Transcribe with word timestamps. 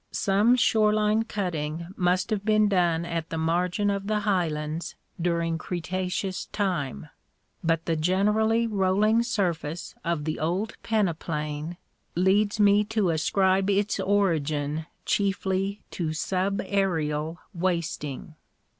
Some 0.09 0.55
shore 0.55 0.91
line 0.91 1.25
cutting 1.25 1.89
must 1.95 2.31
have 2.31 2.43
been 2.43 2.67
done 2.67 3.05
at 3.05 3.29
the 3.29 3.37
margin 3.37 3.91
of 3.91 4.07
the 4.07 4.21
Highlands 4.21 4.95
during 5.21 5.59
Cretaceous 5.59 6.45
time, 6.47 7.09
but 7.63 7.85
the 7.85 7.95
generally 7.95 8.65
roiling 8.65 9.21
sur 9.21 9.53
face 9.53 9.93
of 10.03 10.23
the 10.25 10.39
old 10.39 10.75
peneplain 10.81 11.77
leads 12.15 12.59
me 12.59 12.83
to 12.85 13.11
ascribe 13.11 13.69
its 13.69 13.99
origin 13.99 14.87
chiefly 15.05 15.81
to 15.91 16.07
subaérial 16.13 17.37
wasting. 17.53 18.33